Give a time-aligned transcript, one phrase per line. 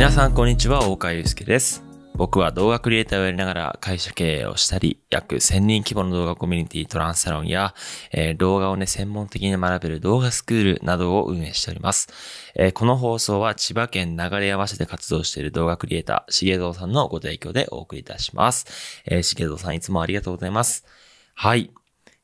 [0.00, 1.84] 皆さんこんにちは、大川祐介です。
[2.14, 7.74] 僕は動画クリエイターをやりながら会社経営をしたり、約1000人規模の動画コミュニティトランスサロンや、
[8.10, 12.08] えー動画をね、専門的に学べる動画スクールなどを運営しております。
[12.54, 19.02] えーこの放送は千葉県流山市で活動している動画クリエイター、しげぞうさんのご提供でお送りいたします。
[19.04, 20.86] えー、しげぞうさんいつもありがとうございます。
[21.34, 21.70] はい。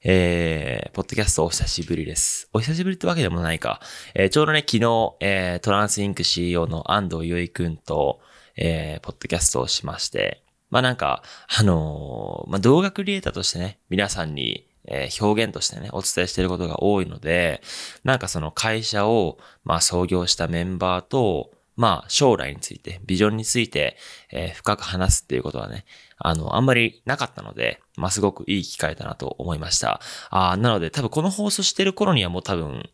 [0.09, 2.48] えー、ポッドキャストお久しぶりです。
[2.52, 3.80] お久しぶりってわけでもないか。
[4.15, 8.20] えーちょうどね、昨日、えートランスインク CEO の安藤優衣くんと、
[8.56, 11.24] えーポッドキャストをしまして、まあなんか、
[11.59, 17.60] あのーまあ動画クリエイターとしてね、皆さんに、えー表現としてね、お伝えしていることが多いので、
[18.04, 23.97] なんかその会社を、まあ創業したメンバーと、まあ将来について、ビジョンについて、
[24.33, 25.85] えー深く話すっていうことはね、
[26.19, 30.01] あの、あんまりなかったので、まあすごくいい機会だなと思いました。
[30.30, 32.89] あーなので多分この放送してる頃にはもう多分、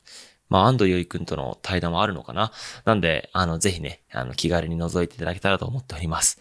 [0.49, 2.53] まあ安藤優衣くんとの対談もあるのかな。
[2.85, 6.41] なんで、あの、ぜひね、あの、気軽に覗いていただけたらと思っております。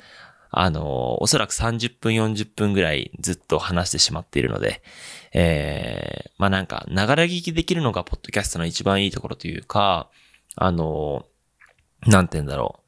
[0.50, 4.84] あの、おそらく30分、40分ぐらいずっと話してしまっているので、
[5.34, 10.10] えー、まあなんか、ながら聞きできるのがポッドキャストの一番いいところというか、
[10.56, 11.26] あの、
[12.08, 12.82] なんて言うんだろう。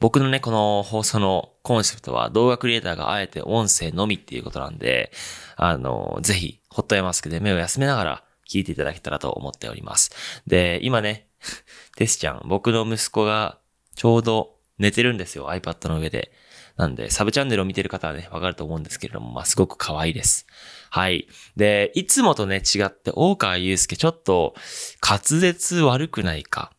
[0.00, 5.12] 僕のね、この放送のコンセプトは動画クリエイターがあえて音声のみっていうことなんで、
[5.56, 10.10] あの、ぜひ、ホットエマスクで目を休めながら聞いていただけたらと思っております。
[10.46, 11.28] で、今ね、
[11.96, 13.58] テスちゃん、僕の息子が
[13.94, 16.32] ちょうど寝てるんですよ、iPad の上で。
[16.76, 20.46] なんで、サブチャンネルを見てる方はね、わかると思うんですけれども、まあ、すごく可愛いです。
[20.90, 21.28] はい。
[21.54, 24.54] で、いつもとね、違って、大川祐介、ちょっと、
[25.00, 26.72] 滑舌悪くないか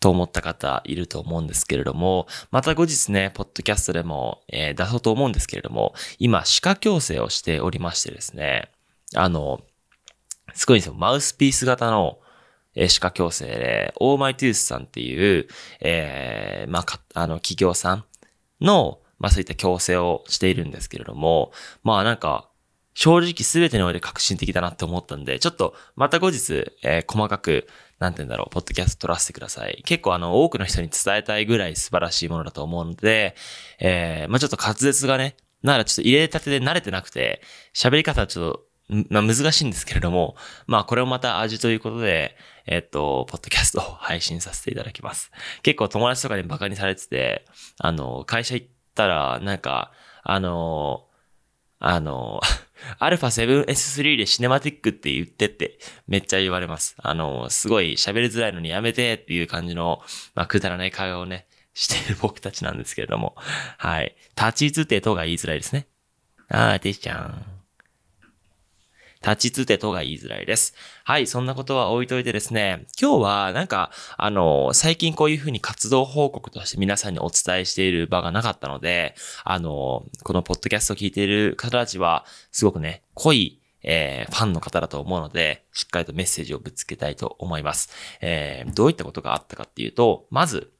[0.00, 8.70] と思った方いると思うんですけれども、また後日ね、ポッドキャストでも、えー出そうと思うんですけれども、今、歯科矯正をしておりましてですね、
[9.14, 9.60] あの、
[10.54, 10.94] すごいんですよ。
[10.94, 12.18] マウスピース型の、
[12.74, 15.48] えー歯科矯正で、オーマイトゥースさんっていう、
[15.80, 18.04] えーまあ、あの、企業さん
[18.60, 21.52] の、まあ、そういった矯正をしているんですけれども、
[21.82, 22.47] まあ、なんか、
[22.98, 27.68] 正直全てにおいて革新的だなって思ったんで、ちょっとまた後日、えー細かく、
[28.00, 29.84] なんて言うんだろう、ポッドキャスト撮らせてください。
[29.86, 33.36] 結構あの、多くの人に伝えたいぐらい素晴らしいものだと思うので、
[33.78, 37.40] えーまあちょっと滑舌がね、ならちょっと入れたてで慣れてなくて、
[37.72, 38.64] 喋り方はちょっと、
[39.10, 40.34] まあ難しいんですけれども、
[40.66, 42.36] まあこれをまた味ということで、
[42.66, 45.30] えっと、ポッドキャストを配信させていただきます。
[45.62, 47.44] 結構友達とかにバカにされてて、
[47.78, 48.66] あの、会社行っ
[48.96, 49.92] たら、なんか、
[50.24, 51.04] あの、
[51.78, 52.40] あの、
[52.98, 56.96] アルファ 7S3 でシネマティックって言ってってめっちゃ言われます。
[56.98, 60.00] あの、すごい喋りづらいのにやめてっていう感じの、
[60.34, 63.34] まあ、くだらない会話をね、してる 僕たちなんですけれども。
[63.36, 64.16] はい。
[64.36, 65.86] 立ち位置ってとが言いづらいですね。
[66.48, 67.57] あー、てしちゃん。
[69.22, 70.74] 立ちつてとが言いづらいです。
[71.04, 79.14] はい、そんなことは置いといてですね、今日はなんか、あの、最近こういうふうに活動報告として皆さんにお伝えしている場がなかったので、
[79.44, 87.90] あの、このポッドキャストを聞いている方たちは、すごくね、濃い、えーファンの方だと思うので、しっかりとメッセージをぶつけたいと思います。
[88.20, 90.72] えーどういったことがあったかっていうと、まず、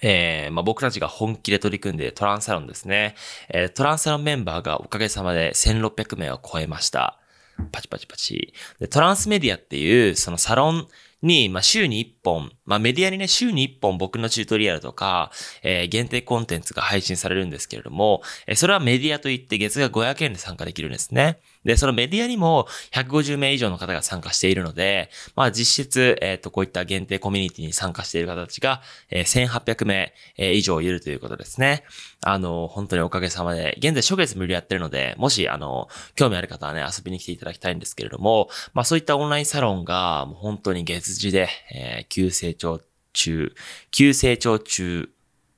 [0.00, 3.14] えーまあ、僕たちが本気で取り組んでいるトランサロンですね。
[3.48, 7.21] えートランサロンメンバーがおかげさまで1600名を超えました。
[7.70, 8.54] パチパチパチ。
[8.78, 10.88] で、トランスメディアっていう、そのサロン
[11.22, 15.30] に、まあ、週に1本、まあ、メディアにね、週に1本僕のチュートリアルとか、
[15.62, 21.38] えー限定コンテンツが配信されるんですけれども、えーそれはメディアといって月額500円で参加できるんですね。
[21.66, 28.80] で、そのメディアにも150名以上の方が参加しているので、まあ実質、えっ、と、こういった限定コミュニティに参加している方たちが、
[29.10, 31.84] えー1800名、えー以上いるということですね。
[32.24, 42.80] あの、本当におかげさまで、現在初月無料やってるので、もし、あの、興味ある方はね、遊びに来ていただきたいんですけれども、まあそういったオンラインサロンが、もう本当に月次で、えー急成長長
[43.12, 43.54] 中、
[43.90, 45.08] 急成長中、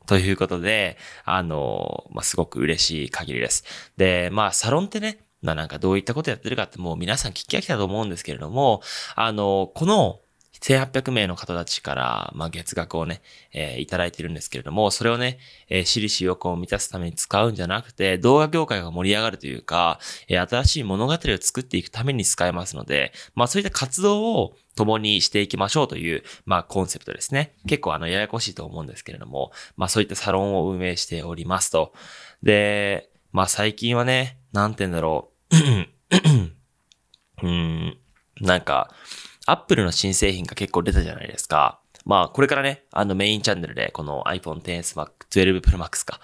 [0.07, 3.65] ということで、あの、まあ、すごく嬉しい限りです。
[3.97, 8.83] で、まあ、サロンってね、まあ、なんかどういったことやってるかってもう皆さん聞き飽きたと思うんですけれども、
[9.17, 10.21] あの、この
[10.61, 13.23] 1800名の方たちから、まあ、月額をね、
[13.53, 19.99] えーいただいてるんですけれども、それをね、えー私利私欲を満たすために使うんじゃなくて、動画業界が盛り上がるというか、
[20.29, 27.55] えー新しい物語を作っていくために使えますので、まあ、そういった活動を共にしていきましょうという、まあ、コンセプトですね。
[27.67, 31.93] 結構あの、ややこしいと思うんですけれども、まあ、そういったサロンを運営しておりますと。
[32.43, 35.55] で、まあ、最近はね、なんて言うんだろう。
[37.47, 37.99] うん、
[38.41, 38.95] なんか、
[39.47, 41.81] アップルの新製品が結構出たじゃないですか。
[42.05, 46.21] まあ、これからね、あのメインチャンネルで、この iPhone XS Max、12 Pro Max か。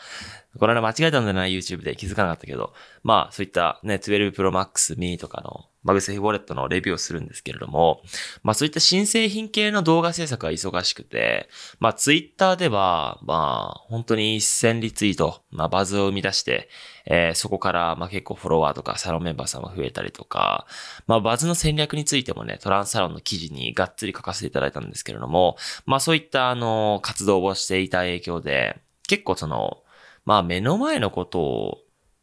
[0.59, 2.75] これは間違えたんだな、YouTube で気づかなかったけど。
[3.03, 8.03] まあ、そういったね、12 Pro Max mini とかの、マグセフウォレットのレビューをするんですけれども、
[8.43, 11.49] まあそういった新製品系の動画制作は忙しくて、
[11.79, 16.69] まあツイッターでは、まあ本当に1000リツイート、まあバズを生み出して、
[17.07, 20.67] えー、そこからまあ結構フォロワーとかサロンメンバーさんも増えたりとか、
[21.07, 25.57] まあバズの戦略についてもね、トランスサロンの記事にがっつり書かせていただいたんですけれども、
[25.87, 28.79] まあそういったあの活動をしていた影響で、
[29.09, 29.79] 結構その、
[30.27, 31.79] まあ目の前のことを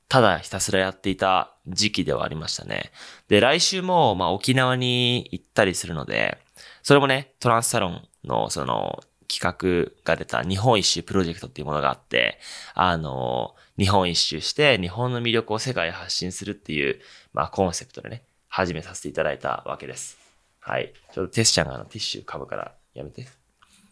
[0.09, 2.91] ただひたすらやっていた時期ではありましたね。
[3.27, 6.37] で、来週も、まあ、沖縄に行ったりするので、
[6.81, 12.39] それもね、トランスサロンの、その、企画が出た日本一周プロジェクトっていうものがあって、
[12.73, 17.01] あの、日本一周して日本の魅力を世界へ発信するっていう、
[17.33, 20.17] まあ、コンセプトでね、始めさせていただいたわけです。
[20.61, 20.93] はい。
[21.13, 23.27] ちょっとテスちゃんがあのティッシュ噛むからやめて。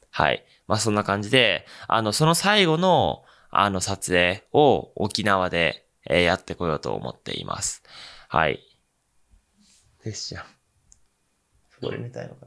[0.10, 0.46] はい。
[0.68, 7.84] まあ、そんな感じで、あの、その最後の、あの、撮影を沖縄でえー、やってこようと思っています。
[8.30, 8.60] はい。
[10.04, 10.44] テスちゃん。
[11.74, 12.46] そこで寝たいのか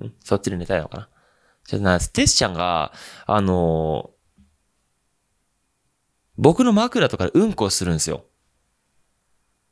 [0.00, 0.12] なん？
[0.22, 1.08] そっちで寝たいのかな？
[1.66, 2.92] ちょっとな、テスちゃんが、
[3.26, 4.42] あのー、
[6.36, 8.26] 僕の枕とかでうんこをするんですよ。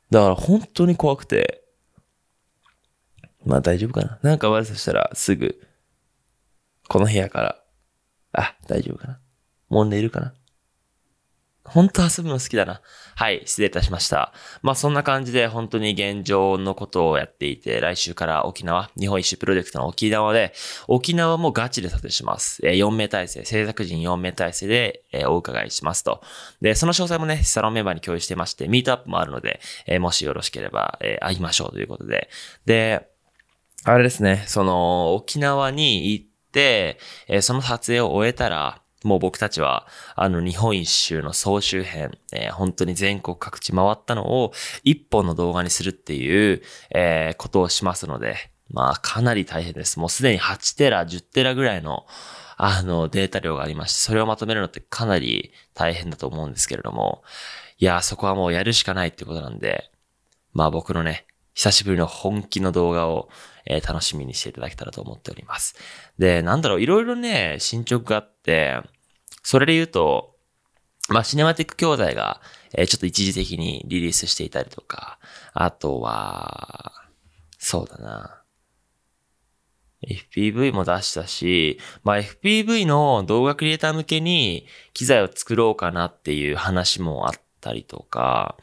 [0.09, 1.63] だから本当に怖くて。
[3.45, 4.19] まあ大丈夫かな？
[4.23, 5.61] なんか悪さしたらすぐ、
[6.87, 7.63] この部屋から、
[8.33, 9.19] あ、大丈夫かな？
[9.69, 10.33] もう寝るかな？
[11.65, 12.81] 本当遊ぶの好きだな。
[13.15, 14.33] はい、失礼いたしました。
[14.61, 20.53] まあそんな感じで本当に現状のことをやっていて、来週から沖縄、日本一周プロジェクトの沖縄で、
[20.87, 22.59] 沖縄もガチで撮影します。
[22.63, 26.21] え4名体制、制作人4名体制で、えお伺いしますと。
[26.61, 32.29] で、その詳細もね、サロンメンバーに共有してまして、ミートアップもあるので、えもしよろしければ、え会いましょうということで。
[32.65, 33.07] で、
[33.83, 44.51] あれですね、その、沖縄に行って、えその撮影を終えたら、もう僕たちは、あの、日本一周の総集編、えー、本当に全国各地回ったのを
[44.83, 48.35] 一本の動画にするっていう、えー、ことをしますので、
[48.71, 49.99] まあ、かなり大変です。
[49.99, 52.07] もうすでに8テラ、10テラぐらいの、
[52.57, 57.23] あの、データ量がありまして、それをまとめるのってかなり大変だと思うんですけれども、
[57.77, 59.91] いや、そこはもうやるしかないってことなんで、
[60.53, 63.29] まあ僕のね、久しぶりの本気の動画を、
[63.65, 65.75] えー、楽しみにしていただけたらと思っております。
[66.17, 68.81] で、なんだろう、いろいろね、進捗があって、
[69.43, 70.35] それで言うと、
[71.09, 72.41] まあ、シネマティック兄弟が、
[72.73, 75.19] えー、ちょっと一時的にリリースしていたりとか、
[75.53, 76.91] あとは、
[77.57, 78.41] そうだな。
[80.07, 88.57] FPV も出したし、まあ、FPV の動画クリエイター向けに機材を作ろうかなっていう話もあったりとか、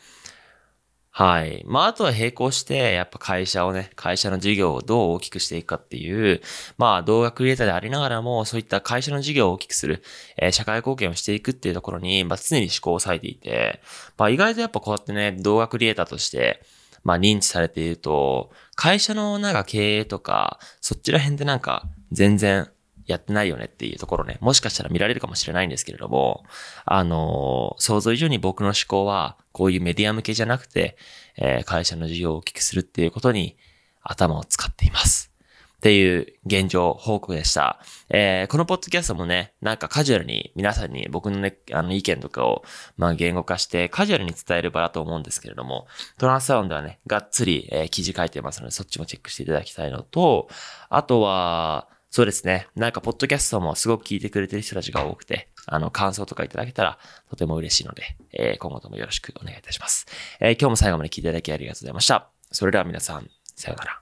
[1.15, 1.63] はい。
[1.67, 6.41] まあ、あとは並行して、やっぱ会社をね、会社の事業をどう大きくしていくかっていう、
[6.79, 10.03] まあ、動画クリエイターでありながらも、そういった会社の事業を大きくする、
[10.39, 13.83] えー、社会貢献をしていくっていうところに、まあ、常に思考を割いていて、
[14.17, 16.63] まあ、意外とやっぱこうやってね、動画クリエイターとして、
[17.05, 22.71] まあ、認知されていると、会社のなんか経営とか、そっちら辺でなんか、全然、
[23.07, 26.45] やってないよねっていうところね、もしかしたら見られるかもしれないんですけれども、
[26.85, 30.97] あの想像以上に僕の思考は、こういうメディア向けじゃなくて、
[31.37, 33.57] えー、会社の事業を大きくするっていうことに
[34.03, 35.33] 頭を使っています。
[35.77, 37.81] っていう現状報告でした。
[38.09, 42.63] えー、このポッドキャストもね、なんかカジュアルに皆さんに僕のね、あの意見とかを、
[42.97, 45.89] まあ言語化してカジュアルに伝える場だと思うんですけれども、
[46.19, 50.49] トランスサウンドはね、がっつり、えー、記事書いてますので、そっちもチェックしていただきたいのと、
[50.89, 52.69] あとは、そうですね。
[52.77, 56.99] なんか、ポッドキャストもすごく聞いてくれてる人たちが多くて、あの、感想とかいただけたら
[57.31, 60.05] とても嬉しいので、えー、今後ともよろしくお願いいたします。
[60.39, 62.29] えー、今日も最後まで聞いていただきありがとうございました。
[62.51, 64.02] それでは皆さん、さようなら。